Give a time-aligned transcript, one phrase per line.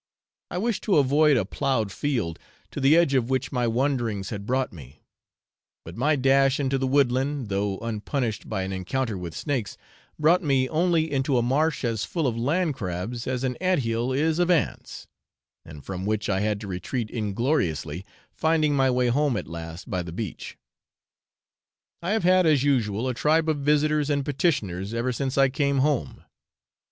[0.49, 2.39] I wished to avoid a ploughed field,
[2.71, 5.03] to the edge of which my wanderings had brought me;
[5.85, 9.77] but my dash into the woodland, though unpunished by an encounter with snakes,
[10.17, 14.11] brought me only into a marsh as full of land crabs as an ant hill
[14.11, 15.05] is of ants,
[15.63, 20.01] and from which I had to retreat ingloriously, finding my way home at last by
[20.01, 20.57] the beach.
[22.01, 25.77] I have had, as usual, a tribe of visitors and petitioners ever since I came
[25.77, 26.23] home.